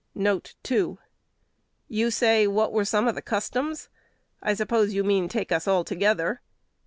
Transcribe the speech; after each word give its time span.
2 0.63 0.97
"You 1.87 2.09
say, 2.09 2.47
What 2.47 2.73
were 2.73 2.83
some 2.83 3.07
of 3.07 3.13
the 3.13 3.21
customs? 3.21 3.87
I 4.41 4.55
suppose 4.55 4.95
you 4.95 5.03
mean 5.03 5.29
take 5.29 5.51
us 5.51 5.67
all 5.67 5.83
together. 5.83 6.41